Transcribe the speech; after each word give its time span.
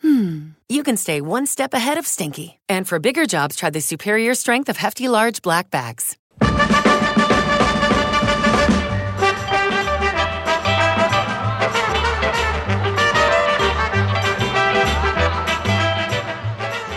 hmm, 0.00 0.50
you 0.68 0.82
can 0.82 0.96
stay 0.96 1.20
one 1.20 1.46
step 1.46 1.74
ahead 1.74 1.98
of 1.98 2.06
stinky. 2.06 2.58
And 2.68 2.86
for 2.86 2.98
bigger 2.98 3.26
jobs, 3.26 3.56
try 3.56 3.70
the 3.70 3.80
superior 3.80 4.34
strength 4.34 4.68
of 4.68 4.76
Hefty 4.76 5.08
Large 5.08 5.42
Black 5.42 5.70
Bags. 5.70 6.16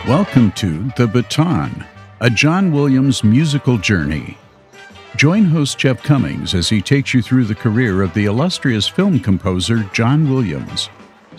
Welcome 0.10 0.52
to 0.54 0.92
The 0.98 1.08
Baton, 1.08 1.86
a 2.20 2.32
John 2.32 2.72
Williams 2.72 3.24
musical 3.24 3.78
journey. 3.78 4.40
Join 5.16 5.46
host 5.46 5.78
Jeff 5.78 6.02
Cummings 6.02 6.56
as 6.56 6.68
he 6.68 6.82
takes 6.82 7.14
you 7.14 7.22
through 7.22 7.44
the 7.44 7.54
career 7.54 8.02
of 8.02 8.12
the 8.16 8.26
illustrious 8.26 8.88
film 8.88 9.20
composer 9.20 9.84
John 9.94 10.28
Williams, 10.28 10.90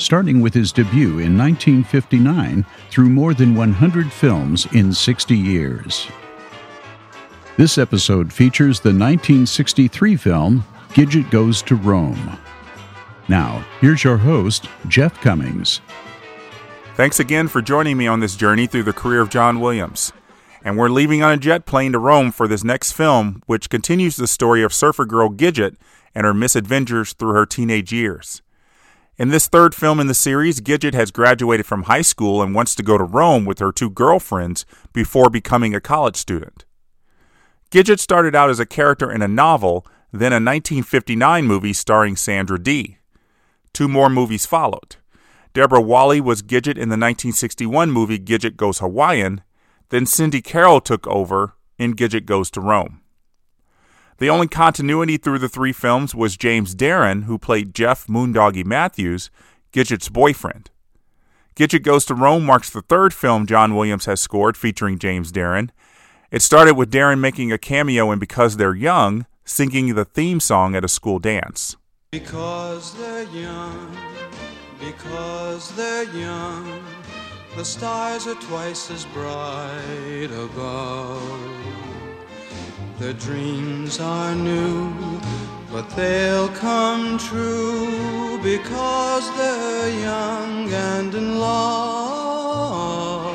starting 0.01 0.41
with 0.41 0.55
his 0.55 0.73
debut 0.73 1.19
in 1.19 1.37
1959 1.37 2.65
through 2.91 3.11
more 3.11 3.35
than 3.35 3.55
100 3.55 4.11
films 4.11 4.67
in 4.73 4.93
60 4.93 5.37
years. 5.37 6.09
This 7.57 7.77
episode 7.77 8.33
features 8.33 8.81
the 8.81 8.89
1963 8.89 10.17
film 10.17 10.65
Gidget 10.95 11.31
Goes 11.31 11.61
to 11.63 11.77
Rome. 11.77 12.39
Now, 13.29 13.65
here's 13.81 14.03
your 14.03 14.17
host, 14.17 14.69
Jeff 14.89 15.21
Cummings. 15.21 15.81
Thanks 16.97 17.21
again 17.21 17.49
for 17.49 17.63
joining 17.63 17.97
me 17.97 18.07
on 18.07 18.21
this 18.21 18.35
journey 18.35 18.67
through 18.67 18.85
the 18.85 18.93
career 18.93 19.21
of 19.21 19.31
John 19.31 19.61
Williams. 19.61 20.13
And 20.65 20.77
we're 20.77 20.89
leaving 20.89 21.23
on 21.23 21.33
a 21.33 21.37
jet 21.37 21.65
plane 21.65 21.93
to 21.93 21.99
Rome 21.99 22.33
for 22.33 22.49
this 22.49 22.65
next 22.65 22.93
film, 22.93 23.43
which 23.47 23.71
continues 23.71 24.17
the 24.17 24.27
story 24.27 24.63
of 24.63 24.75
surfer 24.75 25.05
girl 25.05 25.31
Gidget 25.31 25.77
and 26.15 26.27
her 26.27 26.35
misadventures 26.35 27.13
through 27.13 27.35
her 27.35 27.47
teenage 27.47 27.93
years. 27.93 28.43
In 29.21 29.29
this 29.29 29.49
third 29.49 29.75
film 29.75 30.01
in 30.01 30.07
the 30.07 30.15
series, 30.15 30.63
Gidget 30.63 30.95
has 30.95 31.11
graduated 31.11 31.67
from 31.67 31.83
high 31.83 32.01
school 32.01 32.41
and 32.41 32.55
wants 32.55 32.75
to 32.75 32.83
go 32.83 32.97
to 32.97 33.05
Rome 33.05 33.45
with 33.45 33.59
her 33.59 33.71
two 33.71 33.91
girlfriends 33.91 34.65
before 34.95 35.29
becoming 35.29 35.75
a 35.75 35.81
college 35.81 36.17
student. 36.17 36.65
Gidget 37.71 38.01
started 38.01 38.35
out 38.35 38.49
as 38.49 38.59
a 38.59 38.65
character 38.65 39.13
in 39.13 39.21
a 39.21 39.29
novel, 39.29 39.85
then 40.11 40.33
a 40.33 40.41
1959 40.41 41.45
movie 41.45 41.75
starring 41.75 42.17
Sandra 42.17 42.59
Dee. 42.59 42.97
Two 43.75 43.89
more 43.89 44.09
movies 44.09 44.47
followed. 44.47 44.97
Deborah 45.53 45.83
Walley 45.83 46.23
was 46.23 46.41
Gidget 46.41 46.79
in 46.79 46.89
the 46.89 46.97
1961 46.97 47.91
movie 47.91 48.19
Gidget 48.19 48.57
Goes 48.57 48.79
Hawaiian. 48.79 49.43
Then 49.91 50.07
Cindy 50.07 50.41
Carol 50.41 50.81
took 50.81 51.07
over 51.07 51.57
in 51.77 51.93
Gidget 51.93 52.25
Goes 52.25 52.51
to 52.53 52.63
Rome. 52.63 53.00
The 54.21 54.31
only 54.31 54.47
continuity 54.47 55.17
through 55.17 55.41
the 55.41 55.49
three 55.49 55.73
films 55.73 56.15
was 56.15 56.37
James 56.37 56.75
Darren, 56.75 57.25
who 57.25 57.39
played 57.39 57.75
Jeff 57.75 58.07
Moondoggie 58.07 58.65
Matthews, 58.65 59.31
Gidget's 59.73 60.09
boyfriend. 60.09 60.71
Gidget 61.57 61.83
Goes 61.83 62.05
to 62.05 62.15
Rome 62.15 62.45
marks 62.47 62.71
the 62.71 62.83
third 62.83 63.13
film 63.13 63.47
John 63.47 63.75
Williams 63.75 64.05
has 64.05 64.21
scored 64.21 64.57
featuring 64.57 64.99
James 64.99 65.33
Darren. 65.33 65.71
It 66.31 66.43
started 66.43 66.75
with 66.75 66.93
Darren 66.93 67.19
making 67.19 67.51
a 67.51 67.59
cameo 67.59 68.13
in 68.13 68.21
Because 68.21 68.57
They're 68.57 68.77
Young, 68.77 69.27
singing 69.45 69.95
the 69.95 70.05
theme 70.05 70.39
song 70.39 70.77
at 70.77 70.85
a 70.85 70.89
school 70.89 71.19
dance. 71.19 71.77
Because 72.13 72.95
they're 72.97 73.25
young 73.25 73.97
because 74.81 75.75
they're 75.77 76.05
young. 76.15 76.83
The 77.57 77.65
stars 77.65 78.27
are 78.27 78.35
twice 78.37 78.91
as 78.91 79.05
bright 79.07 80.31
above. 80.33 81.80
Their 83.01 83.15
dreams 83.15 83.99
are 83.99 84.35
new, 84.35 84.93
but 85.73 85.89
they'll 85.97 86.51
come 86.51 87.17
true 87.17 88.39
because 88.43 89.35
they're 89.39 90.01
young 90.03 90.71
and 90.71 91.15
in 91.15 91.39
love, 91.39 93.35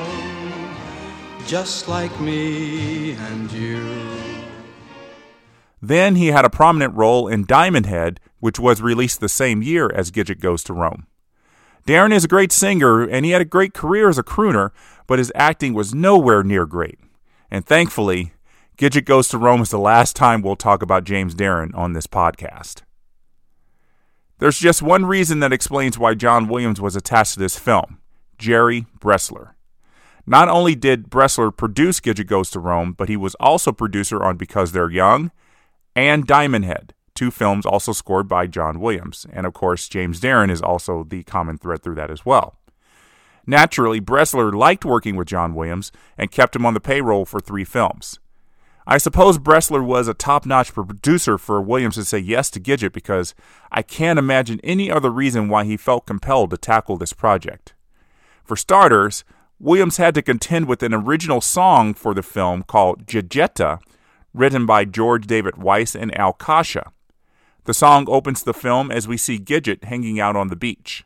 just 1.47 1.87
like 1.87 2.21
me 2.21 3.13
and 3.13 3.51
you. 3.51 4.05
Then 5.81 6.15
he 6.15 6.27
had 6.27 6.45
a 6.45 6.49
prominent 6.51 6.93
role 6.93 7.27
in 7.27 7.45
Diamond 7.47 7.87
Head, 7.87 8.19
which 8.39 8.59
was 8.59 8.83
released 8.83 9.19
the 9.19 9.27
same 9.27 9.63
year 9.63 9.89
as 9.95 10.11
Gidget 10.11 10.39
Goes 10.39 10.63
to 10.65 10.73
Rome. 10.73 11.07
Darren 11.87 12.13
is 12.13 12.25
a 12.25 12.27
great 12.27 12.51
singer, 12.51 13.01
and 13.01 13.25
he 13.25 13.31
had 13.31 13.41
a 13.41 13.45
great 13.45 13.73
career 13.73 14.09
as 14.09 14.19
a 14.19 14.23
crooner, 14.23 14.69
but 15.07 15.17
his 15.17 15.31
acting 15.33 15.73
was 15.73 15.95
nowhere 15.95 16.43
near 16.43 16.67
great. 16.67 16.99
And 17.49 17.65
thankfully, 17.65 18.34
Gidget 18.78 19.06
Goes 19.06 19.30
to 19.30 19.38
Rome 19.38 19.62
is 19.62 19.69
the 19.69 19.80
last 19.80 20.16
time 20.16 20.41
we'll 20.41 20.58
talk 20.58 20.81
about 20.81 21.06
James 21.06 21.34
Darren 21.34 21.74
on 21.75 21.94
this 21.94 22.08
podcast. 22.08 22.81
There's 24.40 24.59
just 24.59 24.81
one 24.81 25.06
reason 25.06 25.40
that 25.40 25.53
explains 25.53 25.97
why 25.97 26.13
John 26.13 26.50
Williams 26.50 26.81
was 26.81 26.96
attached 26.96 27.36
to 27.36 27.40
this 27.40 27.58
film 27.58 28.00
Jerry 28.38 28.86
Bresler. 29.00 29.52
Not 30.28 30.50
only 30.50 30.75
did 30.75 31.09
Bresler 31.09 31.56
produce 31.56 32.02
Gidget 32.02 32.28
Goes 32.28 32.50
to 32.50 32.59
Rome, 32.59 32.91
but 32.91 33.08
he 33.08 33.16
was 33.16 33.36
also 33.36 33.72
producer 33.72 34.22
on 34.22 34.36
Because 34.36 34.74
They're 34.74 34.92
Young 34.92 35.31
and 35.96 36.28
Diamond 36.28 36.66
Head 36.66 36.94
two 37.16 37.31
films 37.31 37.66
also 37.66 37.94
scored 37.94 38.28
by 38.28 38.46
John 38.46 38.81
Williams. 38.81 39.25
And 39.31 39.47
of 39.47 39.53
course, 39.53 39.88
James 39.88 40.19
Darren 40.19 40.52
is 40.52 40.62
also 40.62 41.03
the 41.03 41.24
common 41.24 41.57
thread 41.57 41.81
through 41.81 41.96
that 41.96 42.12
as 42.12 42.25
well. 42.25 42.59
Naturally, 43.47 44.02
Bresler 44.02 44.53
liked 44.53 44.84
working 44.84 45.16
with 45.16 45.28
John 45.28 45.56
Williams 45.56 45.92
and 46.18 46.31
kept 46.31 46.56
him 46.56 46.66
on 46.66 46.74
the 46.74 46.80
payroll 46.80 47.25
for 47.25 47.40
three 47.40 47.63
films. 47.63 48.19
I 48.88 49.00
suppose 49.00 49.40
Bresler 49.40 49.84
was 49.84 50.07
a 50.07 50.13
top 50.13 50.46
notch 50.46 50.73
producer 50.73 51.40
for 51.40 51.59
Williams 51.59 51.96
to 51.96 52.06
say 52.06 52.19
yes 52.19 52.51
to 52.51 52.59
Gidget 52.59 52.94
because 52.94 53.34
I 53.72 53.81
can't 53.81 54.19
imagine 54.19 54.59
any 54.63 54.91
other 54.91 55.09
reason 55.09 55.50
why 55.50 55.63
he 55.63 55.75
felt 55.75 56.06
compelled 56.06 56.51
to 56.51 56.57
tackle 56.57 56.97
this 56.97 57.13
project. 57.13 57.74
For 58.44 58.56
starters, 58.56 59.24
Williams 59.59 59.97
had 59.97 60.13
to 60.16 60.22
contend 60.22 60.68
with 60.68 60.84
an 60.84 60.94
original 60.94 61.41
song 61.41 61.95
for 61.95 62.13
the 62.13 62.22
film 62.22 62.62
called 62.62 63.07
Gigetta, 63.07 63.79
written 64.35 64.68
by 64.68 64.85
George 64.85 65.25
David 65.25 65.57
Weiss 65.57 65.95
and 65.95 66.16
Al 66.16 66.34
Kasha. 66.34 66.91
The 67.63 67.74
song 67.74 68.06
opens 68.07 68.44
the 68.44 68.53
film 68.53 68.91
as 68.91 69.07
we 69.07 69.18
see 69.18 69.40
Gidget 69.40 69.85
hanging 69.85 70.19
out 70.19 70.35
on 70.35 70.50
the 70.50 70.56
beach. 70.56 71.06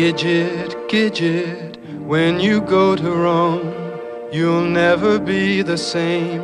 Gidget, 0.00 0.88
Gidget, 0.88 1.76
when 2.06 2.40
you 2.40 2.62
go 2.62 2.96
to 2.96 3.10
Rome, 3.10 3.74
you'll 4.32 4.62
never 4.62 5.18
be 5.18 5.60
the 5.60 5.76
same, 5.76 6.42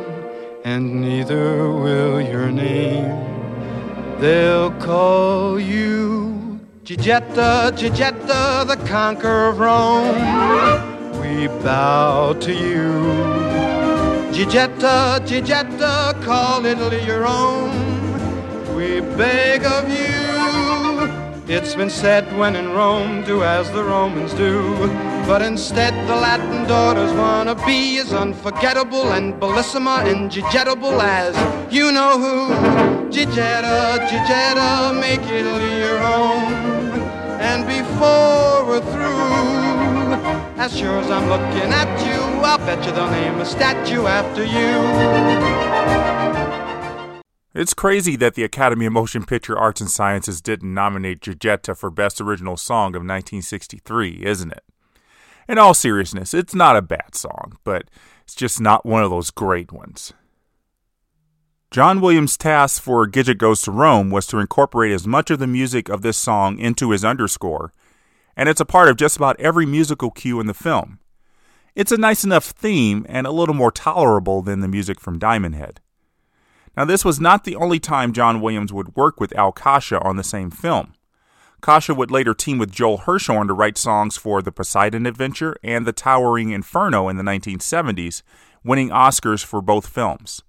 and 0.63 1.01
neither 1.01 1.67
will 1.71 2.21
your 2.21 2.51
name. 2.51 3.17
They'll 4.19 4.69
call 4.73 5.59
you 5.59 6.59
Gigetta, 6.83 7.71
Gigetta, 7.71 8.67
the 8.67 8.77
conqueror 8.87 9.49
of 9.49 9.57
Rome 9.57 11.17
we 11.19 11.47
bow 11.63 12.33
to 12.33 12.53
you. 12.53 12.91
Gigetta, 14.35 15.19
Gigetta, 15.25 16.23
call 16.23 16.63
Italy 16.63 17.03
your 17.03 17.25
own. 17.25 17.71
We 18.75 19.01
beg 19.17 19.63
of 19.65 19.89
you. 19.89 20.16
It's 21.49 21.75
been 21.75 21.89
said 21.89 22.25
when 22.37 22.57
in 22.57 22.73
Rome, 22.73 23.23
do 23.23 23.41
as 23.41 23.71
the 23.71 23.81
Romans 23.81 24.33
do. 24.33 24.75
But 25.25 25.41
instead, 25.41 25.93
the 26.05 26.15
Latin 26.17 26.67
daughters 26.67 27.13
wanna 27.13 27.55
be 27.65 27.99
as 27.99 28.11
unforgettable 28.11 29.13
and 29.13 29.33
bellissima 29.39 30.05
and 30.05 30.29
gigettable 30.29 31.01
as 31.01 31.37
you 31.73 31.93
know 31.93 32.19
who. 32.19 32.49
Gigetta, 33.09 33.97
Gigetta, 34.09 34.99
make 34.99 35.21
Italy 35.21 35.77
your 35.79 35.99
home. 35.99 36.51
And 37.39 37.65
before 37.65 38.65
we're 38.67 38.81
through, 38.91 40.61
as 40.61 40.75
sure 40.77 40.99
as 40.99 41.09
I'm 41.09 41.29
looking 41.29 41.71
at 41.71 41.87
you, 42.05 42.19
I'll 42.43 42.57
bet 42.57 42.85
you 42.85 42.91
they'll 42.91 43.09
name 43.09 43.39
a 43.39 43.45
statue 43.45 44.05
after 44.05 44.43
you. 44.43 46.46
It's 47.57 47.73
crazy 47.73 48.15
that 48.17 48.35
the 48.35 48.43
Academy 48.43 48.85
of 48.85 48.93
Motion 48.93 49.25
Picture 49.25 49.57
Arts 49.57 49.81
and 49.81 49.89
Sciences 49.89 50.41
didn't 50.41 50.71
nominate 50.71 51.21
Gigetta 51.21 51.75
for 51.75 51.89
Best 51.89 52.21
Original 52.21 52.55
Song 52.55 52.89
of 52.89 53.01
1963, 53.01 54.21
isn't 54.23 54.51
it? 54.51 54.63
In 55.49 55.57
all 55.57 55.73
seriousness, 55.73 56.35
it's 56.35 56.53
not 56.53 56.77
a 56.77 56.83
bad 56.83 57.15
song, 57.15 57.57
but 57.63 57.89
it's 58.21 58.35
just 58.35 58.61
not 58.61 58.85
one 58.85 59.01
of 59.01 59.09
those 59.09 59.31
great 59.31 59.71
ones. 59.71 60.13
John 61.71 61.99
Williams' 61.99 62.37
task 62.37 62.79
for 62.79 63.07
Gidget 63.07 63.39
Goes 63.39 63.63
to 63.63 63.71
Rome 63.71 64.11
was 64.11 64.27
to 64.27 64.37
incorporate 64.37 64.91
as 64.91 65.07
much 65.07 65.31
of 65.31 65.39
the 65.39 65.47
music 65.47 65.89
of 65.89 66.03
this 66.03 66.17
song 66.17 66.59
into 66.59 66.91
his 66.91 67.03
underscore 67.03 67.71
and 68.37 68.47
it's 68.47 68.61
a 68.61 68.65
part 68.65 68.87
of 68.87 68.97
just 68.97 69.17
about 69.17 69.39
every 69.39 69.65
musical 69.65 70.11
cue 70.11 70.39
in 70.39 70.45
the 70.45 70.53
film. 70.53 70.99
It's 71.73 71.91
a 71.91 71.97
nice 71.97 72.23
enough 72.23 72.45
theme 72.45 73.03
and 73.09 73.25
a 73.25 73.31
little 73.31 73.55
more 73.55 73.71
tolerable 73.71 74.43
than 74.43 74.59
the 74.59 74.67
music 74.67 75.01
from 75.01 75.17
Diamond 75.17 75.55
Head. 75.55 75.81
Now, 76.77 76.85
this 76.85 77.03
was 77.03 77.19
not 77.19 77.43
the 77.43 77.55
only 77.55 77.79
time 77.79 78.13
John 78.13 78.39
Williams 78.39 78.71
would 78.71 78.95
work 78.95 79.19
with 79.19 79.35
Al 79.35 79.51
Kasha 79.51 79.99
on 80.01 80.15
the 80.15 80.23
same 80.23 80.51
film. 80.51 80.93
Kasha 81.59 81.95
would 81.95 82.11
later 82.11 82.35
team 82.35 82.59
with 82.59 82.71
Joel 82.71 82.99
Hirschhorn 82.99 83.47
to 83.47 83.53
write 83.53 83.79
songs 83.79 84.15
for 84.15 84.43
The 84.43 84.51
Poseidon 84.51 85.07
Adventure 85.07 85.57
and 85.63 85.87
The 85.87 85.91
Towering 85.91 86.51
Inferno 86.51 87.09
in 87.09 87.17
the 87.17 87.23
1970s, 87.23 88.21
winning 88.63 88.89
Oscars 88.89 89.43
for 89.43 89.59
both 89.59 89.87
films. 89.87 90.43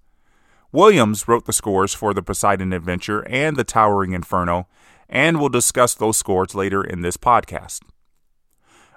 Williams 0.71 1.27
wrote 1.27 1.47
the 1.47 1.53
scores 1.53 1.95
for 1.95 2.13
The 2.13 2.21
Poseidon 2.21 2.73
Adventure 2.73 3.27
and 3.27 3.57
The 3.57 3.63
Towering 3.63 4.13
Inferno, 4.13 4.67
and 5.09 5.39
we'll 5.39 5.49
discuss 5.49 5.95
those 5.95 6.17
scores 6.17 6.53
later 6.53 6.83
in 6.83 7.01
this 7.01 7.17
podcast. 7.17 7.79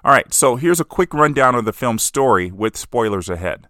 All 0.05 0.11
right, 0.11 0.31
so 0.31 0.55
here's 0.55 0.79
a 0.79 0.85
quick 0.85 1.15
rundown 1.15 1.55
of 1.55 1.65
the 1.65 1.73
film's 1.73 2.03
story 2.03 2.51
with 2.51 2.77
spoilers 2.77 3.27
ahead. 3.27 3.69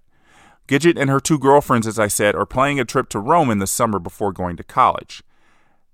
Gidget 0.68 0.98
and 0.98 1.10
her 1.10 1.20
two 1.20 1.38
girlfriends, 1.38 1.86
as 1.86 2.00
I 2.00 2.08
said, 2.08 2.36
are 2.36 2.46
planning 2.46 2.80
a 2.80 2.86
trip 2.86 3.10
to 3.10 3.20
Rome 3.20 3.50
in 3.50 3.60
the 3.60 3.68
summer 3.68 4.00
before 4.00 4.32
going 4.32 4.56
to 4.58 4.64
college. 4.64 5.24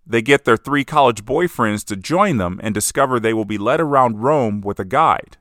They 0.06 0.22
get 0.22 0.46
their 0.46 0.58
three 0.58 0.84
college 0.84 1.26
boyfriends 1.26 1.84
to 1.86 1.96
join 1.96 2.38
them 2.38 2.60
and 2.64 2.74
discover 2.74 3.20
they 3.20 3.34
will 3.34 3.46
be 3.46 3.58
led 3.58 3.80
around 3.80 4.22
Rome 4.22 4.62
with 4.62 4.80
a 4.80 4.86
guide. 4.86 5.38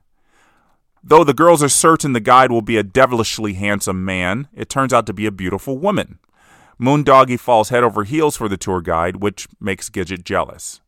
Though 1.03 1.23
the 1.23 1.33
girls 1.33 1.63
are 1.63 1.69
certain 1.69 2.13
the 2.13 2.19
guide 2.19 2.51
will 2.51 2.61
be 2.61 2.77
a 2.77 2.83
devilishly 2.83 3.53
handsome 3.53 4.03
man, 4.03 4.47
it 4.53 4.69
turns 4.69 4.93
out 4.93 5.05
to 5.07 5.13
be 5.13 5.25
a 5.25 5.31
beautiful 5.31 5.77
woman. 5.77 6.19
Moondoggie 6.79 7.39
falls 7.39 7.69
head 7.69 7.83
over 7.83 8.03
heels 8.03 8.37
for 8.37 8.47
the 8.47 8.57
tour 8.57 8.81
guide, 8.81 9.17
which 9.17 9.47
makes 9.59 9.89
Gidget 9.89 10.23
jealous. 10.23 10.81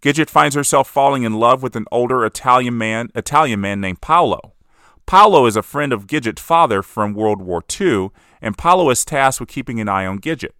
Gidget 0.00 0.30
finds 0.30 0.54
herself 0.54 0.88
falling 0.88 1.22
in 1.22 1.34
love 1.34 1.62
with 1.62 1.76
an 1.76 1.86
older 1.90 2.24
Italian 2.24 2.76
man, 2.76 3.10
Italian 3.14 3.60
man 3.60 3.80
named 3.80 4.00
Paolo. 4.00 4.53
Paolo 5.06 5.46
is 5.46 5.56
a 5.56 5.62
friend 5.62 5.92
of 5.92 6.06
Gidget's 6.06 6.40
father 6.40 6.82
from 6.82 7.14
World 7.14 7.42
War 7.42 7.62
II, 7.80 8.10
and 8.40 8.56
Paolo 8.56 8.90
is 8.90 9.04
tasked 9.04 9.40
with 9.40 9.48
keeping 9.48 9.80
an 9.80 9.88
eye 9.88 10.06
on 10.06 10.18
Gidget. 10.18 10.52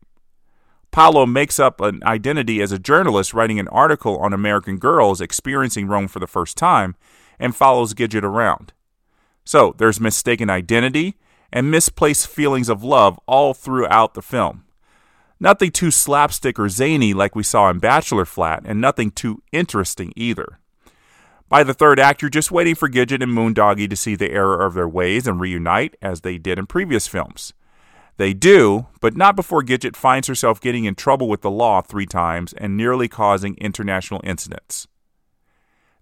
Paolo 0.91 1.27
makes 1.27 1.59
up 1.59 1.81
an 1.81 2.01
identity 2.05 2.63
as 2.63 2.71
a 2.71 2.79
journalist 2.79 3.35
writing 3.35 3.59
an 3.59 3.69
article 3.69 4.19
on 4.19 4.33
American 4.33 4.79
girls 4.79 5.21
experiencing 5.21 5.89
Rome 5.89 6.07
for 6.07 6.21
the 6.21 6.27
first 6.27 6.57
time 6.57 6.95
and 7.39 7.57
follows 7.57 7.95
Gidget 7.95 8.23
around. 8.23 8.73
So 9.45 9.75
there's 9.77 9.99
mistaken 9.99 10.51
identity 10.51 11.17
and 11.53 11.71
misplaced 11.71 12.29
feelings 12.29 12.69
of 12.69 12.85
love 12.85 13.19
all 13.27 13.55
throughout 13.55 14.15
the 14.15 14.23
film. 14.23 14.65
Nothing 15.41 15.71
too 15.71 15.91
slapstick 15.91 16.59
or 16.59 16.69
zany 16.69 17.13
like 17.13 17.35
we 17.35 17.43
saw 17.43 17.71
in 17.71 17.79
Bachelor 17.79 18.25
Flat, 18.25 18.63
and 18.65 18.81
nothing 18.81 19.11
too 19.11 19.43
interesting 19.53 20.13
either. 20.17 20.61
By 21.49 21.63
the 21.63 21.75
third 21.75 22.01
act, 22.01 22.23
you're 22.23 22.31
just 22.31 22.51
waiting 22.51 22.75
for 22.75 22.89
Gidget 22.89 23.23
and 23.23 23.33
Moondoggie 23.33 23.89
to 23.91 23.97
see 23.97 24.17
the 24.17 24.31
error 24.31 24.65
of 24.65 24.75
their 24.75 24.89
ways 24.89 25.27
and 25.27 25.39
reunite 25.39 25.97
as 26.01 26.23
they 26.23 26.39
did 26.39 26.59
in 26.59 26.67
previous 26.67 27.07
films. 27.07 27.53
They 28.17 28.33
do, 28.33 28.87
but 29.01 29.17
not 29.17 29.37
before 29.37 29.63
Gidget 29.63 29.97
finds 29.97 30.29
herself 30.29 30.61
getting 30.61 30.85
in 30.85 30.95
trouble 30.95 31.29
with 31.29 31.43
the 31.43 31.51
law 31.51 31.83
three 31.83 32.07
times 32.07 32.53
and 32.55 32.77
nearly 32.77 33.09
causing 33.09 33.57
international 33.57 34.21
incidents. 34.25 34.87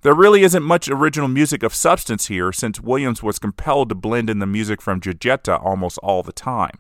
There 0.03 0.15
really 0.15 0.43
isn't 0.43 0.63
much 0.63 0.89
original 0.89 1.29
music 1.29 1.63
of 1.63 1.75
substance 1.75 2.27
here 2.27 2.53
since 2.53 2.81
Williams 2.81 3.23
was 3.23 3.39
compelled 3.39 3.89
to 3.89 3.95
blend 3.95 4.29
in 4.29 4.41
the 4.41 4.47
music 4.47 4.83
from 4.83 5.01
Gigetta 5.01 5.65
almost 5.65 5.99
all 5.99 6.23
the 6.23 6.33
time. 6.33 6.79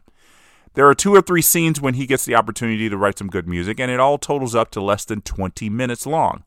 There 0.74 0.88
are 0.88 0.94
two 0.94 1.14
or 1.14 1.22
three 1.22 1.42
scenes 1.42 1.80
when 1.80 1.94
he 1.94 2.06
gets 2.06 2.24
the 2.24 2.34
opportunity 2.34 2.88
to 2.88 2.96
write 2.96 3.18
some 3.18 3.28
good 3.28 3.46
music, 3.46 3.78
and 3.78 3.90
it 3.90 4.00
all 4.00 4.18
totals 4.18 4.54
up 4.54 4.70
to 4.72 4.80
less 4.80 5.04
than 5.04 5.20
20 5.20 5.68
minutes 5.70 6.06
long. 6.06 6.44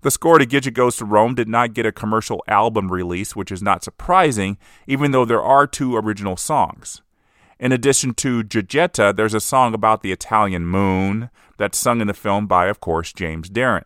The 0.00 0.12
score 0.12 0.38
to 0.38 0.46
Gidget 0.46 0.74
Goes 0.74 0.96
to 0.96 1.04
Rome 1.04 1.34
did 1.34 1.48
not 1.48 1.74
get 1.74 1.84
a 1.84 1.90
commercial 1.90 2.44
album 2.46 2.92
release, 2.92 3.34
which 3.34 3.50
is 3.50 3.62
not 3.62 3.82
surprising, 3.82 4.56
even 4.86 5.10
though 5.10 5.24
there 5.24 5.42
are 5.42 5.66
two 5.66 5.96
original 5.96 6.36
songs. 6.36 7.02
In 7.58 7.72
addition 7.72 8.14
to 8.14 8.44
Gigetta, 8.44 9.16
there's 9.16 9.34
a 9.34 9.40
song 9.40 9.74
about 9.74 10.02
the 10.02 10.12
Italian 10.12 10.66
moon 10.66 11.30
that's 11.56 11.76
sung 11.76 12.00
in 12.00 12.06
the 12.06 12.14
film 12.14 12.46
by, 12.46 12.66
of 12.66 12.78
course, 12.78 13.12
James 13.12 13.50
Darren. 13.50 13.82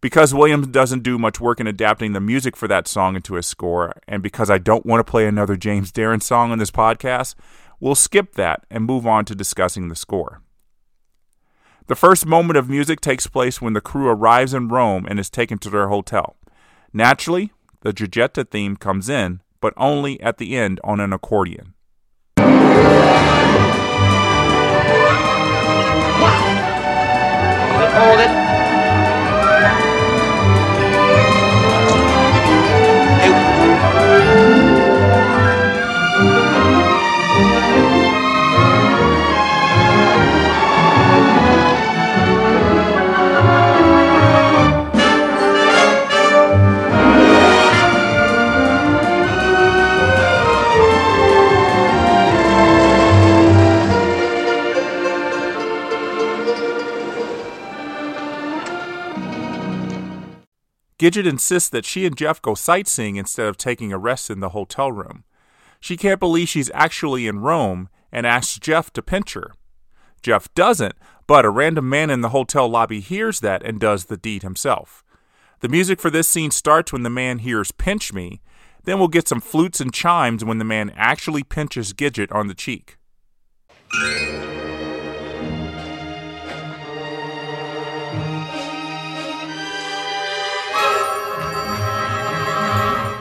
Because 0.00 0.34
Williams 0.34 0.66
doesn't 0.66 1.04
do 1.04 1.18
much 1.18 1.40
work 1.40 1.60
in 1.60 1.68
adapting 1.68 2.12
the 2.12 2.20
music 2.20 2.56
for 2.56 2.66
that 2.66 2.88
song 2.88 3.14
into 3.14 3.34
his 3.34 3.46
score, 3.46 3.94
and 4.08 4.24
because 4.24 4.50
I 4.50 4.58
don't 4.58 4.84
want 4.84 5.06
to 5.06 5.10
play 5.10 5.28
another 5.28 5.56
James 5.56 5.92
Darren 5.92 6.22
song 6.22 6.50
on 6.50 6.58
this 6.58 6.72
podcast, 6.72 7.36
we'll 7.78 7.94
skip 7.94 8.34
that 8.34 8.66
and 8.70 8.84
move 8.84 9.06
on 9.06 9.24
to 9.26 9.36
discussing 9.36 9.86
the 9.86 9.96
score. 9.96 10.42
The 11.88 11.94
first 11.94 12.26
moment 12.26 12.56
of 12.56 12.68
music 12.68 13.00
takes 13.00 13.28
place 13.28 13.62
when 13.62 13.72
the 13.72 13.80
crew 13.80 14.08
arrives 14.08 14.52
in 14.52 14.66
Rome 14.66 15.06
and 15.08 15.20
is 15.20 15.30
taken 15.30 15.58
to 15.58 15.70
their 15.70 15.86
hotel. 15.86 16.36
Naturally, 16.92 17.52
the 17.82 17.92
Gigetta 17.92 18.50
theme 18.50 18.74
comes 18.76 19.08
in, 19.08 19.40
but 19.60 19.72
only 19.76 20.20
at 20.20 20.38
the 20.38 20.56
end 20.56 20.80
on 20.82 20.98
an 20.98 21.12
accordion. 21.12 21.74
Hold 27.96 28.20
it. 28.20 28.45
Gidget 61.06 61.24
insists 61.24 61.68
that 61.68 61.84
she 61.84 62.04
and 62.04 62.16
Jeff 62.16 62.42
go 62.42 62.56
sightseeing 62.56 63.14
instead 63.14 63.46
of 63.46 63.56
taking 63.56 63.92
a 63.92 63.98
rest 63.98 64.28
in 64.28 64.40
the 64.40 64.48
hotel 64.48 64.90
room. 64.90 65.22
She 65.78 65.96
can't 65.96 66.18
believe 66.18 66.48
she's 66.48 66.68
actually 66.74 67.28
in 67.28 67.38
Rome 67.38 67.88
and 68.10 68.26
asks 68.26 68.58
Jeff 68.58 68.92
to 68.94 69.02
pinch 69.02 69.34
her. 69.34 69.52
Jeff 70.20 70.52
doesn't, 70.54 70.96
but 71.28 71.44
a 71.44 71.50
random 71.50 71.88
man 71.88 72.10
in 72.10 72.22
the 72.22 72.30
hotel 72.30 72.68
lobby 72.68 72.98
hears 72.98 73.38
that 73.38 73.62
and 73.62 73.78
does 73.78 74.06
the 74.06 74.16
deed 74.16 74.42
himself. 74.42 75.04
The 75.60 75.68
music 75.68 76.00
for 76.00 76.10
this 76.10 76.28
scene 76.28 76.50
starts 76.50 76.92
when 76.92 77.04
the 77.04 77.08
man 77.08 77.38
hears 77.38 77.70
Pinch 77.70 78.12
Me, 78.12 78.40
then 78.82 78.98
we'll 78.98 79.06
get 79.06 79.28
some 79.28 79.40
flutes 79.40 79.80
and 79.80 79.94
chimes 79.94 80.44
when 80.44 80.58
the 80.58 80.64
man 80.64 80.92
actually 80.96 81.44
pinches 81.44 81.92
Gidget 81.92 82.34
on 82.34 82.48
the 82.48 82.54
cheek. 82.54 82.98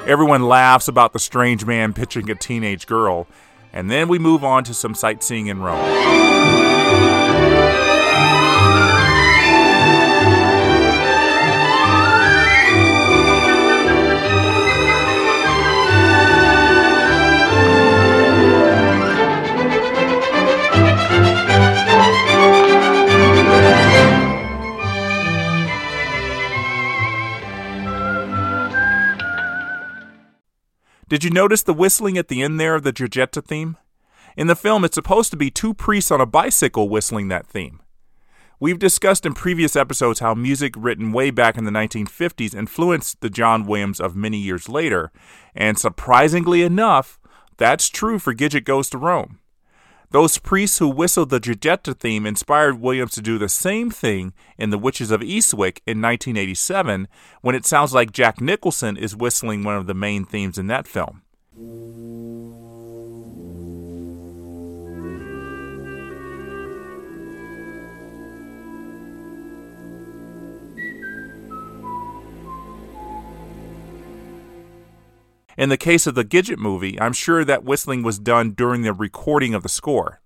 Everyone 0.07 0.43
laughs 0.43 0.87
about 0.87 1.13
the 1.13 1.19
strange 1.19 1.65
man 1.65 1.91
pitching 1.91 2.29
a 2.29 2.35
teenage 2.35 2.85
girl, 2.85 3.25
and 3.73 3.89
then 3.89 4.07
we 4.07 4.19
move 4.19 4.43
on 4.43 4.63
to 4.65 4.73
some 4.73 4.93
sightseeing 4.93 5.47
in 5.47 5.61
Rome. 5.61 7.24
Did 31.15 31.23
you 31.23 31.29
notice 31.29 31.63
the 31.63 31.73
whistling 31.73 32.17
at 32.17 32.27
the 32.27 32.41
end 32.41 32.59
there 32.59 32.75
of 32.75 32.83
the 32.83 32.91
Gigetta 32.91 33.41
theme? 33.41 33.77
In 34.35 34.47
the 34.47 34.53
film, 34.55 34.83
it's 34.83 34.95
supposed 34.95 35.31
to 35.31 35.37
be 35.37 35.49
two 35.49 35.73
priests 35.73 36.11
on 36.11 36.19
a 36.19 36.25
bicycle 36.25 36.89
whistling 36.89 37.29
that 37.29 37.47
theme. 37.47 37.81
We've 38.59 38.77
discussed 38.77 39.25
in 39.25 39.33
previous 39.33 39.77
episodes 39.77 40.19
how 40.19 40.33
music 40.33 40.73
written 40.75 41.13
way 41.13 41.31
back 41.31 41.57
in 41.57 41.63
the 41.63 41.71
1950s 41.71 42.53
influenced 42.53 43.21
the 43.21 43.29
John 43.29 43.65
Williams 43.65 44.01
of 44.01 44.17
many 44.17 44.39
years 44.39 44.67
later, 44.67 45.13
and 45.55 45.79
surprisingly 45.79 46.63
enough, 46.63 47.17
that's 47.55 47.87
true 47.87 48.19
for 48.19 48.33
Gidget 48.33 48.65
Goes 48.65 48.89
to 48.89 48.97
Rome. 48.97 49.39
Those 50.11 50.37
priests 50.37 50.77
who 50.79 50.87
whistled 50.87 51.29
the 51.29 51.39
Gigetta 51.39 51.97
theme 51.97 52.25
inspired 52.25 52.79
Williams 52.79 53.13
to 53.13 53.21
do 53.21 53.37
the 53.37 53.49
same 53.49 53.89
thing 53.89 54.33
in 54.57 54.69
The 54.69 54.77
Witches 54.77 55.11
of 55.11 55.21
Eastwick 55.21 55.81
in 55.85 56.01
1987 56.01 57.07
when 57.41 57.55
it 57.55 57.65
sounds 57.65 57.93
like 57.93 58.11
Jack 58.11 58.39
Nicholson 58.39 58.97
is 58.97 59.15
whistling 59.15 59.63
one 59.63 59.75
of 59.75 59.87
the 59.87 59.93
main 59.93 60.25
themes 60.25 60.57
in 60.57 60.67
that 60.67 60.87
film. 60.87 61.21
In 75.57 75.69
the 75.69 75.77
case 75.77 76.05
of 76.05 76.15
the 76.15 76.25
Gidget 76.25 76.57
movie, 76.57 76.99
I'm 76.99 77.13
sure 77.13 77.45
that 77.45 77.63
whistling 77.63 78.03
was 78.03 78.19
done 78.19 78.51
during 78.51 78.81
the 78.81 78.93
recording 78.93 79.53
of 79.53 79.63
the 79.63 79.69
score. 79.69 80.19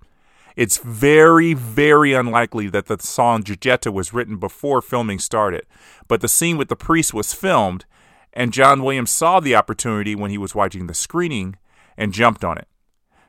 It's 0.56 0.78
very, 0.78 1.54
very 1.54 2.14
unlikely 2.14 2.68
that 2.70 2.88
the 2.88 2.98
song 3.00 3.44
Gigetta 3.44 3.94
was 3.94 4.14
written 4.14 4.38
before 4.38 4.82
filming 4.82 5.20
started, 5.20 5.66
but 6.08 6.22
the 6.22 6.28
scene 6.28 6.58
with 6.58 6.68
the 6.68 6.76
priest 6.76 7.14
was 7.14 7.34
filmed, 7.34 7.86
and 8.34 8.52
John 8.52 8.84
Williams 8.84 9.12
saw 9.12 9.40
the 9.40 9.56
opportunity 9.56 10.16
when 10.16 10.32
he 10.32 10.38
was 10.38 10.56
watching 10.56 10.88
the 10.88 10.94
screening 10.94 11.58
and 11.96 12.12
jumped 12.12 12.44
on 12.44 12.58
it. 12.58 12.68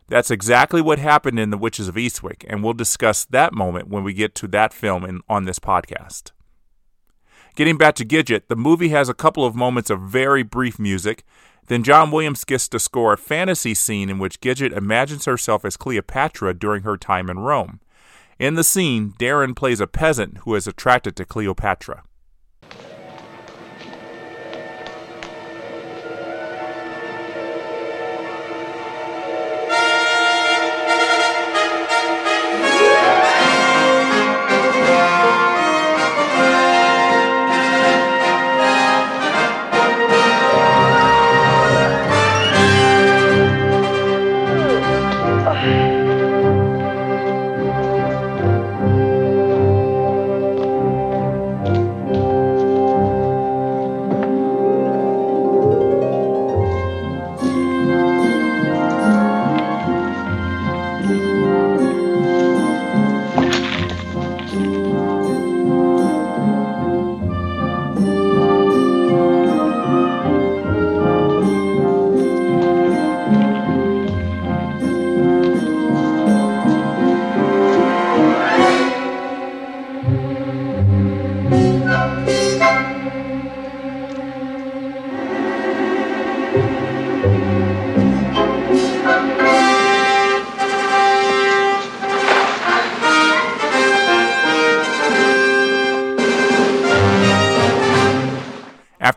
That's 0.08 0.30
exactly 0.30 0.80
what 0.80 0.98
happened 0.98 1.38
in 1.38 1.50
The 1.50 1.58
Witches 1.58 1.86
of 1.86 1.94
Eastwick, 1.94 2.44
and 2.48 2.64
we'll 2.64 2.72
discuss 2.72 3.24
that 3.26 3.52
moment 3.52 3.88
when 3.88 4.02
we 4.02 4.12
get 4.12 4.34
to 4.36 4.48
that 4.48 4.72
film 4.72 5.04
in, 5.04 5.20
on 5.28 5.44
this 5.44 5.60
podcast. 5.60 6.32
Getting 7.54 7.76
back 7.76 7.94
to 7.96 8.04
Gidget, 8.04 8.48
the 8.48 8.56
movie 8.56 8.88
has 8.88 9.08
a 9.08 9.14
couple 9.14 9.44
of 9.44 9.54
moments 9.54 9.90
of 9.90 10.00
very 10.00 10.42
brief 10.42 10.78
music. 10.78 11.24
Then 11.70 11.84
John 11.84 12.10
Williams 12.10 12.42
gets 12.42 12.66
to 12.66 12.80
score 12.80 13.12
a 13.12 13.16
fantasy 13.16 13.74
scene 13.74 14.10
in 14.10 14.18
which 14.18 14.40
Gidget 14.40 14.76
imagines 14.76 15.26
herself 15.26 15.64
as 15.64 15.76
Cleopatra 15.76 16.52
during 16.54 16.82
her 16.82 16.96
time 16.96 17.30
in 17.30 17.38
Rome. 17.38 17.78
In 18.40 18.56
the 18.56 18.64
scene, 18.64 19.14
Darren 19.20 19.54
plays 19.54 19.78
a 19.78 19.86
peasant 19.86 20.38
who 20.38 20.56
is 20.56 20.66
attracted 20.66 21.14
to 21.14 21.24
Cleopatra. 21.24 22.02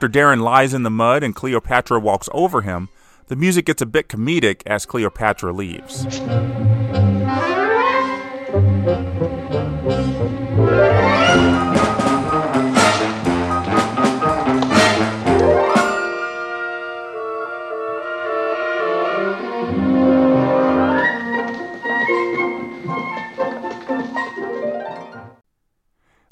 After 0.04 0.20
Darren 0.20 0.42
lies 0.42 0.74
in 0.74 0.84
the 0.84 0.90
mud 0.90 1.24
and 1.24 1.34
Cleopatra 1.34 1.98
walks 1.98 2.28
over 2.34 2.64
him, 2.64 2.90
the 3.28 3.38
music 3.38 3.64
gets 3.64 3.82
a 3.82 3.86
bit 3.86 4.10
comedic 4.10 4.62
as 4.66 4.86
Cleopatra 4.86 5.54
leaves. 5.54 6.04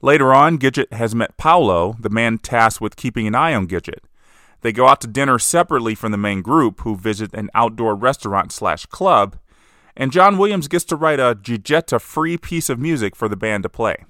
Later 0.04 0.34
on, 0.34 0.58
Gidget 0.58 0.92
has 0.94 1.14
met 1.14 1.38
Paolo, 1.38 1.96
the 2.00 2.10
man 2.10 2.40
tasked 2.40 2.82
with 2.82 2.96
keeping 2.96 3.28
an 3.28 3.36
eye 3.36 3.54
on 3.54 3.68
Gidget. 3.68 4.00
They 4.62 4.72
go 4.72 4.88
out 4.88 5.00
to 5.02 5.08
dinner 5.08 5.38
separately 5.38 5.94
from 5.94 6.12
the 6.12 6.18
main 6.18 6.42
group, 6.42 6.82
who 6.82 6.96
visit 6.96 7.34
an 7.34 7.50
outdoor 7.54 7.96
restaurant 7.96 8.52
slash 8.52 8.88
club, 8.88 9.38
and 9.96 10.12
John 10.12 10.38
Williams 10.38 10.68
gets 10.68 10.86
to 10.86 10.96
write 10.96 11.20
a 11.20 11.36
Gigetta 11.36 12.02
free 12.02 12.38
piece 12.38 12.70
of 12.70 12.80
music 12.80 13.16
for 13.16 13.28
the 13.28 13.36
band 13.36 13.64
to 13.64 13.70
play. 13.70 14.06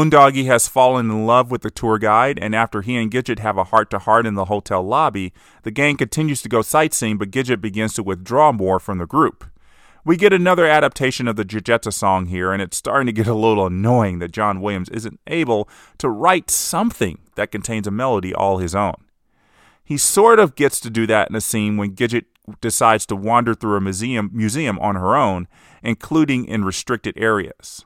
Moondoggie 0.00 0.46
has 0.46 0.66
fallen 0.66 1.10
in 1.10 1.26
love 1.26 1.50
with 1.50 1.60
the 1.60 1.70
tour 1.70 1.98
guide, 1.98 2.38
and 2.40 2.54
after 2.54 2.80
he 2.80 2.96
and 2.96 3.10
Gidget 3.10 3.38
have 3.40 3.58
a 3.58 3.64
heart 3.64 3.90
to 3.90 3.98
heart 3.98 4.24
in 4.24 4.32
the 4.32 4.46
hotel 4.46 4.82
lobby, 4.82 5.34
the 5.62 5.70
gang 5.70 5.98
continues 5.98 6.40
to 6.40 6.48
go 6.48 6.62
sightseeing, 6.62 7.18
but 7.18 7.30
Gidget 7.30 7.60
begins 7.60 7.92
to 7.94 8.02
withdraw 8.02 8.50
more 8.50 8.80
from 8.80 8.96
the 8.96 9.04
group. 9.04 9.44
We 10.02 10.16
get 10.16 10.32
another 10.32 10.64
adaptation 10.64 11.28
of 11.28 11.36
the 11.36 11.44
Gigetta 11.44 11.92
song 11.92 12.28
here, 12.28 12.50
and 12.50 12.62
it's 12.62 12.78
starting 12.78 13.04
to 13.08 13.12
get 13.12 13.26
a 13.26 13.34
little 13.34 13.66
annoying 13.66 14.20
that 14.20 14.32
John 14.32 14.62
Williams 14.62 14.88
isn't 14.88 15.20
able 15.26 15.68
to 15.98 16.08
write 16.08 16.50
something 16.50 17.18
that 17.34 17.52
contains 17.52 17.86
a 17.86 17.90
melody 17.90 18.32
all 18.32 18.56
his 18.56 18.74
own. 18.74 19.04
He 19.84 19.98
sort 19.98 20.38
of 20.40 20.54
gets 20.54 20.80
to 20.80 20.88
do 20.88 21.06
that 21.08 21.28
in 21.28 21.36
a 21.36 21.42
scene 21.42 21.76
when 21.76 21.94
Gidget 21.94 22.24
decides 22.62 23.04
to 23.04 23.16
wander 23.16 23.52
through 23.52 23.76
a 23.76 23.82
museum, 23.82 24.30
museum 24.32 24.78
on 24.78 24.94
her 24.94 25.14
own, 25.14 25.46
including 25.82 26.46
in 26.46 26.64
restricted 26.64 27.18
areas. 27.18 27.84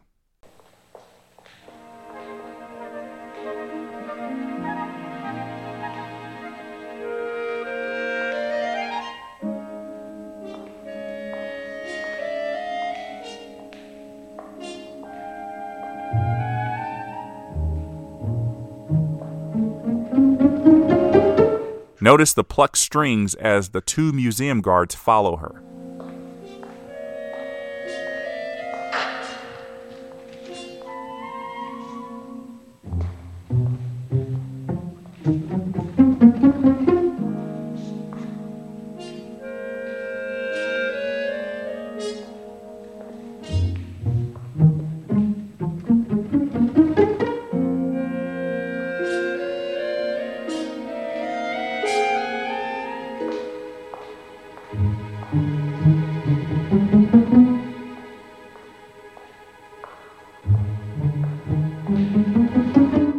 Notice 22.04 22.34
the 22.34 22.44
plucked 22.44 22.76
strings 22.76 23.34
as 23.34 23.70
the 23.70 23.80
two 23.80 24.12
museum 24.12 24.60
guards 24.60 24.94
follow 24.94 25.36
her. 25.36 25.62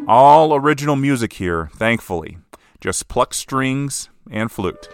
All 0.07 0.55
original 0.55 0.95
music 0.95 1.33
here, 1.33 1.69
thankfully. 1.75 2.37
Just 2.79 3.07
pluck 3.07 3.33
strings 3.33 4.09
and 4.29 4.51
flute. 4.51 4.87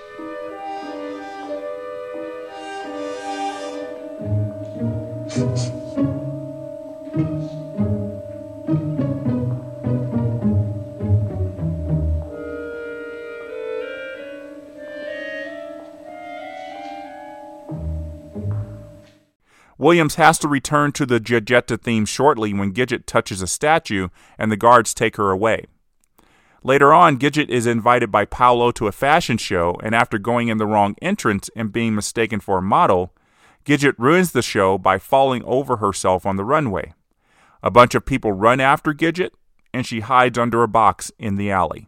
Williams 19.82 20.14
has 20.14 20.38
to 20.38 20.48
return 20.48 20.92
to 20.92 21.08
the 21.08 21.20
Gigetta 21.20 21.82
theme 21.82 22.06
shortly 22.06 22.54
when 22.54 22.72
Gidget 22.72 23.08
touches 23.08 23.42
a 23.42 23.48
statue 23.48 24.10
and 24.38 24.52
the 24.52 24.56
guards 24.56 24.94
take 24.94 25.16
her 25.16 25.32
away. 25.32 25.66
Later 26.64 26.94
on, 26.94 27.18
Gidget 27.18 27.50
is 27.50 27.66
invited 27.66 28.12
by 28.12 28.26
Paolo 28.26 28.70
to 28.74 28.86
a 28.86 28.92
fashion 28.92 29.40
show, 29.40 29.80
and 29.82 29.96
after 29.96 30.20
going 30.20 30.50
in 30.50 30.60
the 30.60 30.68
wrong 30.68 30.96
entrance 31.02 31.50
and 31.56 31.72
being 31.72 31.96
mistaken 31.96 32.40
for 32.40 32.60
a 32.60 32.62
model, 32.62 33.16
Gidget 33.66 33.96
ruins 33.98 34.34
the 34.34 34.44
show 34.44 34.78
by 34.78 35.00
falling 35.00 35.44
over 35.46 35.78
herself 35.78 36.28
on 36.28 36.36
the 36.36 36.46
runway. 36.46 36.94
A 37.64 37.72
bunch 37.72 37.96
of 37.96 38.06
people 38.06 38.34
run 38.34 38.60
after 38.60 38.94
Gidget, 38.94 39.32
and 39.74 39.84
she 39.84 40.02
hides 40.02 40.38
under 40.38 40.62
a 40.62 40.68
box 40.68 41.12
in 41.18 41.38
the 41.38 41.50
alley. 41.50 41.88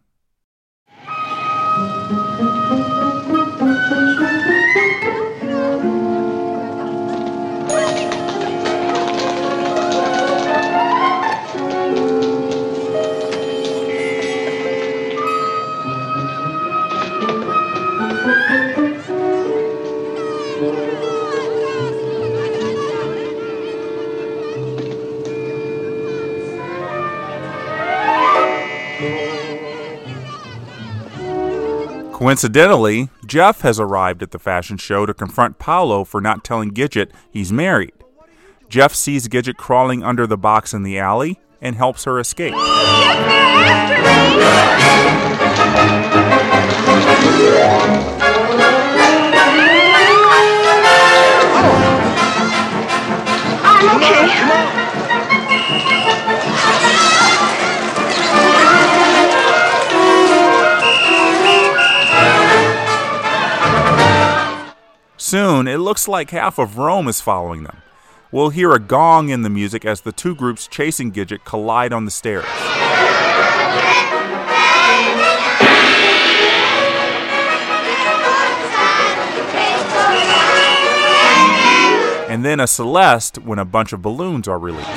Coincidentally, 32.24 33.10
Jeff 33.26 33.60
has 33.64 33.82
arrived 33.82 34.24
at 34.24 34.32
the 34.32 34.40
fashion 34.40 34.78
show 34.78 35.06
to 35.06 35.14
confront 35.14 35.60
Paolo 35.60 36.06
for 36.06 36.22
not 36.22 36.42
telling 36.46 36.72
Gidget 36.72 37.12
he's 37.30 37.52
married. 37.52 37.92
Jeff 38.70 38.96
sees 38.96 39.28
Gidget 39.28 39.58
crawling 39.58 40.04
under 40.04 40.26
the 40.26 40.38
box 40.38 40.74
in 40.74 40.84
the 40.84 40.98
alley 40.98 41.42
and 41.60 41.76
helps 41.76 42.06
her 42.06 42.18
escape. 42.22 42.54
I'm 53.66 53.98
okay. 53.98 54.83
Soon, 65.34 65.68
it 65.68 65.78
looks 65.78 66.08
like 66.08 66.30
half 66.30 66.60
of 66.60 66.78
Rome 66.78 67.08
is 67.08 67.20
following 67.20 67.64
them. 67.64 67.78
We'll 68.32 68.52
hear 68.52 68.72
a 68.72 68.80
gong 68.80 69.30
in 69.30 69.42
the 69.42 69.50
music 69.50 69.84
as 69.84 70.02
the 70.02 70.12
two 70.12 70.36
groups 70.36 70.68
chasing 70.68 71.12
Gidget 71.12 71.44
collide 71.44 71.92
on 71.92 72.06
the 72.06 72.12
stairs. 72.12 72.46
And 82.30 82.46
then 82.46 82.60
a 82.60 82.68
Celeste 82.68 83.40
when 83.40 83.58
a 83.58 83.66
bunch 83.66 83.92
of 83.92 84.04
balloons 84.04 84.48
are 84.48 84.60
released. 84.60 84.88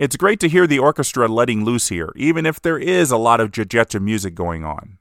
It's 0.00 0.16
great 0.16 0.40
to 0.40 0.48
hear 0.48 0.66
the 0.66 0.78
orchestra 0.78 1.28
letting 1.28 1.62
loose 1.62 1.90
here, 1.90 2.10
even 2.16 2.46
if 2.46 2.58
there 2.58 2.78
is 2.78 3.10
a 3.10 3.18
lot 3.18 3.38
of 3.38 3.50
Gigetta 3.50 4.00
music 4.00 4.34
going 4.34 4.64
on. 4.64 4.96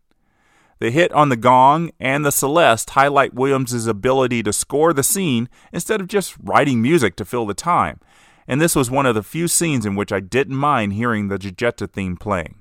The 0.79 0.91
hit 0.91 1.13
on 1.13 1.29
the 1.29 1.37
gong 1.37 1.91
and 2.01 2.25
the 2.25 2.33
Celeste 2.33 2.89
highlight 2.89 3.33
Williams' 3.33 3.87
ability 3.87 4.43
to 4.43 4.51
score 4.51 4.91
the 4.91 5.01
scene 5.01 5.47
instead 5.71 6.01
of 6.01 6.09
just 6.09 6.35
writing 6.43 6.81
music 6.81 7.15
to 7.15 7.23
fill 7.23 7.45
the 7.45 7.53
time, 7.53 8.01
and 8.45 8.59
this 8.59 8.75
was 8.75 8.91
one 8.91 9.05
of 9.05 9.15
the 9.15 9.23
few 9.23 9.47
scenes 9.47 9.85
in 9.85 9.95
which 9.95 10.11
I 10.11 10.19
didn't 10.19 10.57
mind 10.57 10.91
hearing 10.91 11.29
the 11.29 11.39
Gigetta 11.39 11.89
theme 11.89 12.17
playing. 12.17 12.55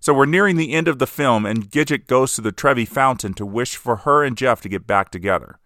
So 0.00 0.12
we're 0.12 0.26
nearing 0.26 0.56
the 0.56 0.74
end 0.74 0.86
of 0.86 0.98
the 0.98 1.06
film, 1.06 1.46
and 1.46 1.70
Gidget 1.70 2.08
goes 2.08 2.34
to 2.34 2.42
the 2.42 2.52
Trevi 2.52 2.84
Fountain 2.84 3.32
to 3.34 3.46
wish 3.46 3.76
for 3.76 3.96
her 3.96 4.22
and 4.22 4.36
Jeff 4.36 4.60
to 4.60 4.68
get 4.68 4.86
back 4.86 5.10
together. 5.10 5.60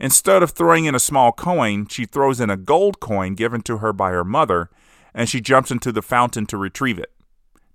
Instead 0.00 0.44
of 0.44 0.50
throwing 0.50 0.84
in 0.84 0.94
a 0.94 1.00
small 1.00 1.32
coin, 1.32 1.86
she 1.88 2.04
throws 2.04 2.40
in 2.40 2.50
a 2.50 2.56
gold 2.56 3.00
coin 3.00 3.34
given 3.34 3.60
to 3.62 3.78
her 3.78 3.92
by 3.92 4.10
her 4.10 4.24
mother, 4.24 4.70
and 5.12 5.28
she 5.28 5.40
jumps 5.40 5.72
into 5.72 5.90
the 5.90 6.02
fountain 6.02 6.46
to 6.46 6.56
retrieve 6.56 6.98
it. 6.98 7.12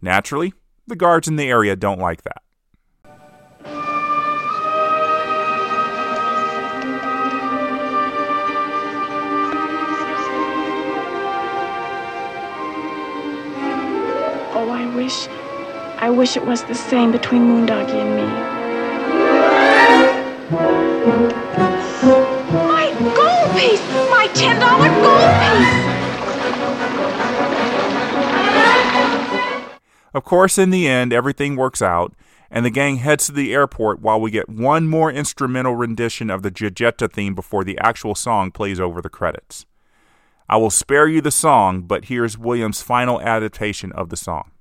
Naturally, 0.02 0.54
the 0.88 0.96
guards 0.96 1.28
in 1.28 1.36
the 1.36 1.50
area 1.50 1.76
don't 1.76 2.00
like 2.00 2.22
that. 2.24 2.42
Oh, 14.56 14.70
I 14.70 14.96
wish. 14.96 15.28
I 15.98 16.10
wish 16.10 16.38
it 16.38 16.46
was 16.46 16.64
the 16.64 16.76
same 16.76 17.12
between 17.12 17.42
Moondoggie 17.42 17.96
and 17.96 18.16
me. 18.16 18.53
$10 24.84 25.02
gold 25.02 25.22
piece! 25.58 25.84
Of 30.14 30.24
course, 30.24 30.58
in 30.58 30.70
the 30.70 30.88
end, 30.88 31.12
everything 31.12 31.56
works 31.56 31.82
out, 31.82 32.14
and 32.52 32.64
the 32.66 32.70
gang 32.70 32.98
heads 32.98 33.26
to 33.28 33.32
the 33.32 33.54
airport 33.54 34.00
while 34.02 34.22
we 34.22 34.30
get 34.30 34.48
one 34.48 34.88
more 34.88 35.12
instrumental 35.12 35.76
rendition 35.76 36.30
of 36.30 36.44
the 36.44 36.52
Gigetta 36.52 37.12
theme 37.12 37.34
before 37.34 37.64
the 37.64 37.80
actual 37.80 38.14
song 38.14 38.52
plays 38.52 38.80
over 38.80 39.02
the 39.02 39.10
credits. 39.10 39.66
I 40.48 40.58
will 40.58 40.70
spare 40.70 41.08
you 41.08 41.22
the 41.22 41.32
song, 41.32 41.82
but 41.82 42.06
here's 42.06 42.38
Williams' 42.38 42.84
final 42.84 43.20
adaptation 43.22 43.92
of 43.94 44.10
the 44.10 44.18
song. 44.18 44.52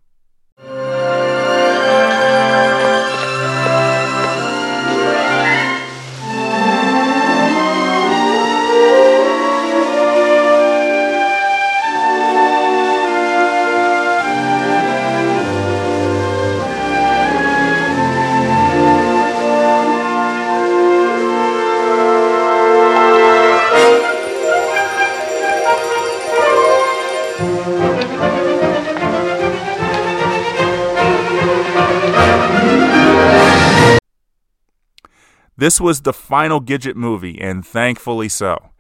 This 35.57 35.81
was 35.81 36.01
the 36.01 36.13
final 36.13 36.61
Gidget 36.61 36.97
movie, 36.97 37.41
and 37.41 37.67
thankfully 37.67 38.29
so. 38.29 38.71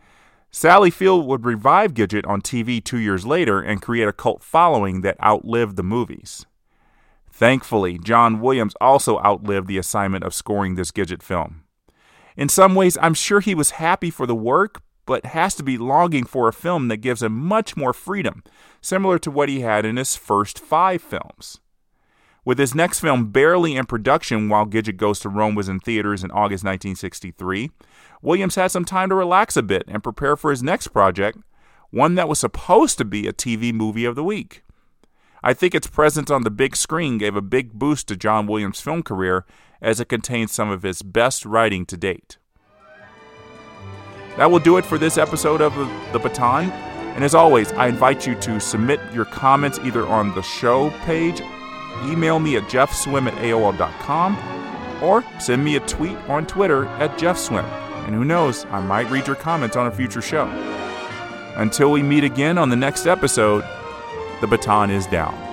Sally 0.51 0.91
Field 0.91 1.27
would 1.27 1.45
revive 1.45 1.95
Gidget 1.95 2.27
on 2.27 2.41
TV 2.41 2.83
two 2.83 2.99
years 2.99 3.27
later 3.27 3.61
and 3.61 3.83
create 3.83 4.09
a 4.09 4.13
cult 4.13 4.43
following 4.43 5.01
that 5.01 5.23
outlived 5.23 5.77
the 5.77 5.83
movies. 5.83 6.47
Thankfully, 7.31 7.99
John 7.99 8.41
Williams 8.41 8.75
also 8.81 9.19
outlived 9.21 9.67
the 9.67 9.79
assignment 9.79 10.25
of 10.25 10.35
scoring 10.35 10.75
this 10.75 10.93
Gidget 10.93 11.23
film. 11.23 11.65
In 12.37 12.49
some 12.49 12.75
ways, 12.75 12.99
I'm 13.01 13.15
sure 13.15 13.41
he 13.41 13.55
was 13.55 13.73
happy 13.73 14.11
for 14.11 14.27
the 14.27 14.35
work, 14.35 14.83
but 15.07 15.27
has 15.27 15.55
to 15.57 15.63
be 15.63 15.77
longing 15.77 16.25
for 16.25 16.49
a 16.49 16.53
film 16.53 16.89
that 16.89 16.99
gives 16.99 17.23
him 17.23 17.33
much 17.33 17.77
more 17.77 17.93
freedom, 17.93 18.43
similar 18.81 19.19
to 19.19 19.31
what 19.31 19.49
he 19.49 19.61
had 19.61 19.85
in 19.85 19.97
his 19.97 20.17
first 20.17 20.59
five 20.59 21.03
films. 21.03 21.61
With 22.45 22.59
his 22.59 22.75
next 22.75 22.99
film 22.99 23.31
barely 23.31 23.77
in 23.77 23.87
production 23.87 24.49
while 24.49 24.67
Gidget 24.67 24.97
Goes 24.97 25.21
to 25.21 25.29
Rome 25.29 25.55
was 25.55 25.69
in 25.69 25.79
theaters 25.79 26.25
in 26.25 26.31
August 26.33 26.65
1963, 26.65 27.71
Williams 28.21 28.57
had 28.57 28.73
some 28.73 28.85
time 28.85 29.09
to 29.11 29.15
relax 29.15 29.57
a 29.57 29.63
bit 29.63 29.85
and 29.87 30.03
prepare 30.03 30.37
for 30.37 30.51
his 30.51 30.63
next 30.63 30.89
project, 30.89 31.39
one 31.91 32.17
that 32.17 32.29
was 32.29 32.41
supposed 32.41 32.99
to 32.99 33.05
be 33.05 33.29
a 33.29 33.33
TV 33.33 33.73
movie 33.73 34.05
of 34.05 34.17
the 34.17 34.25
week. 34.25 34.65
I 35.45 35.55
think 35.55 35.75
its 35.75 35.87
presence 35.87 36.31
on 36.31 36.43
the 36.43 36.51
big 36.51 36.75
screen 36.75 37.19
gave 37.19 37.37
a 37.37 37.43
big 37.43 37.73
boost 37.73 38.09
to 38.09 38.17
John 38.17 38.47
Williams' 38.47 38.81
film 38.81 39.03
career 39.03 39.45
as 39.81 40.01
it 40.01 40.09
contains 40.09 40.53
some 40.53 40.71
of 40.71 40.83
his 40.83 41.03
best 41.03 41.45
writing 41.45 41.85
to 41.87 41.97
date. 41.97 42.39
That 44.37 44.51
will 44.51 44.61
do 44.61 44.79
it 44.79 44.87
for 44.87 44.99
this 44.99 45.19
episode 45.19 45.61
of 45.61 45.75
The 46.13 46.19
Baton. 46.19 46.71
And 46.71 47.23
as 47.23 47.35
always, 47.35 47.71
I 47.73 47.89
invite 47.89 48.27
you 48.27 48.35
to 48.37 48.59
submit 48.59 49.01
your 49.13 49.27
comments 49.27 49.79
either 49.81 50.07
on 50.07 50.35
the 50.35 50.43
show 50.43 50.91
page, 51.05 51.43
email 52.05 52.39
me 52.39 52.57
at 52.57 52.65
jeffswim 52.65 53.27
at 53.27 53.35
AOL.com, 53.35 54.39
or 55.03 55.25
send 55.41 55.65
me 55.65 55.77
a 55.77 55.81
tweet 55.81 56.17
on 56.29 56.47
Twitter 56.47 56.87
at 56.87 57.19
jeffswim. 57.19 57.65
And 58.07 58.15
who 58.15 58.25
knows, 58.25 58.65
I 58.67 58.81
might 58.81 59.11
read 59.11 59.27
your 59.27 59.37
comments 59.37 59.77
on 59.77 59.87
a 59.87 59.91
future 59.91 60.23
show. 60.23 60.47
Until 61.57 61.91
we 61.91 62.03
meet 62.03 62.25
again 62.25 62.59
on 62.59 62.71
the 62.71 62.77
next 62.77 63.07
episode, 63.07 63.65
the 64.41 64.47
baton 64.47 64.91
is 64.91 65.07
down. 65.07 65.52